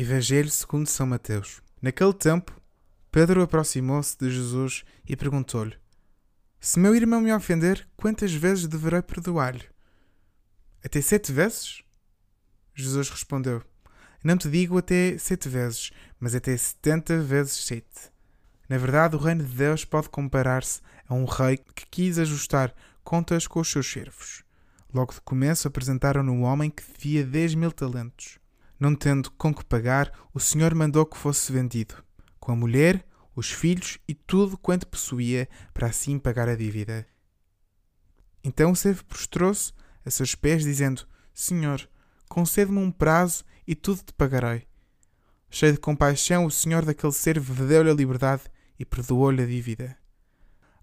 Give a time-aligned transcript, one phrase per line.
[0.00, 1.60] Evangelho segundo São Mateus.
[1.82, 2.58] Naquele tempo,
[3.12, 5.76] Pedro aproximou-se de Jesus e perguntou-lhe:
[6.58, 9.68] Se meu irmão me ofender, quantas vezes deverei perdoar-lhe?
[10.82, 11.82] Até sete vezes?
[12.74, 13.62] Jesus respondeu:
[14.24, 18.10] Não te digo até sete vezes, mas até setenta vezes sete.
[18.70, 22.74] Na verdade, o reino de Deus pode comparar-se a um rei que quis ajustar
[23.04, 24.44] contas com os seus servos.
[24.94, 28.39] Logo de começo apresentaram-no um homem que devia dez mil talentos.
[28.80, 32.02] Não tendo com que pagar, o Senhor mandou que fosse vendido,
[32.38, 37.06] com a mulher, os filhos e tudo quanto possuía, para assim pagar a dívida.
[38.42, 41.86] Então o servo prostrou-se a seus pés, dizendo: Senhor,
[42.26, 44.66] concede-me um prazo e tudo te pagarei.
[45.50, 48.44] Cheio de compaixão, o senhor daquele servo deu-lhe a liberdade
[48.78, 49.94] e perdoou-lhe a dívida.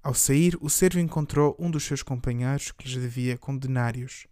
[0.04, 4.28] Ao sair, o servo encontrou um dos seus companheiros que lhes devia com denários.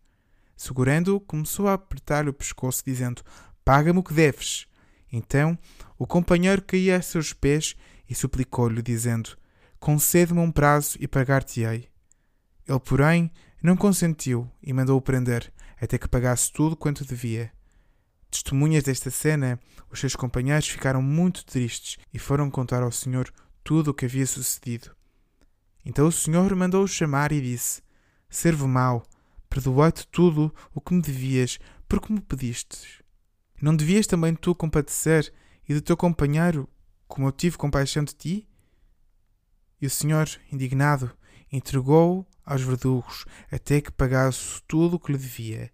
[0.55, 3.23] Segurando-o, começou a apertar-lhe o pescoço, dizendo:
[3.65, 4.67] Paga-me o que deves.
[5.11, 5.57] Então
[5.97, 7.75] o companheiro caía a seus pés
[8.07, 9.35] e suplicou-lhe, dizendo:
[9.79, 11.89] Concede-me um prazo e pagar-te-ei.
[12.67, 13.31] Ele, porém,
[13.61, 17.51] não consentiu e mandou-o prender, até que pagasse tudo quanto devia.
[18.29, 19.59] Testemunhas desta cena,
[19.89, 23.31] os seus companheiros ficaram muito tristes e foram contar ao Senhor
[23.63, 24.95] tudo o que havia sucedido.
[25.83, 27.81] Então o Senhor mandou-o chamar e disse:
[28.29, 29.03] Servo mau,
[29.49, 33.04] perdoei-te tudo o que me devias, porque me pedistes.
[33.61, 35.33] Não devias também tu compadecer
[35.67, 36.69] e do teu companheiro,
[37.07, 38.47] como eu tive compaixão de ti?
[39.81, 41.11] E o Senhor, indignado,
[41.51, 45.71] entregou-o aos verdugos, até que pagasse tudo o que lhe devia.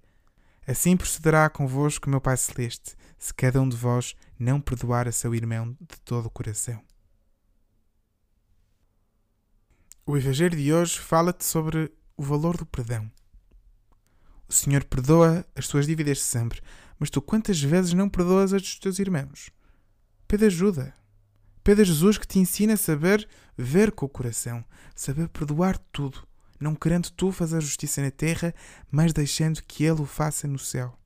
[0.67, 5.33] Assim procederá convosco, meu Pai Celeste, se cada um de vós não perdoar a seu
[5.35, 6.81] irmão de todo o coração.
[10.05, 13.11] O Evangelho de hoje fala-te sobre o valor do perdão.
[14.51, 16.59] O Senhor perdoa as tuas dívidas sempre,
[16.99, 19.49] mas tu quantas vezes não perdoas as dos teus irmãos?
[20.27, 20.93] Pede ajuda.
[21.63, 23.25] Pede a Jesus que te ensine a saber
[23.57, 24.61] ver com o coração,
[24.93, 26.27] saber perdoar tudo,
[26.59, 28.53] não querendo tu fazer justiça na terra,
[28.91, 30.99] mas deixando que Ele o faça no céu.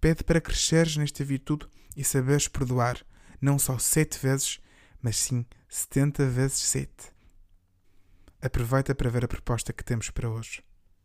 [0.00, 3.00] Pede para cresceres nesta virtude e saberes perdoar,
[3.40, 4.58] não só sete vezes,
[5.00, 7.12] mas sim setenta vezes sete.
[8.42, 10.65] Aproveita para ver a proposta que temos para hoje.